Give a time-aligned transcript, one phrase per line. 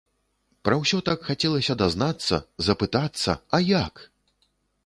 [0.67, 2.35] Пра ўсё так хацелася дазнацца,
[2.69, 4.07] запытацца, а як?!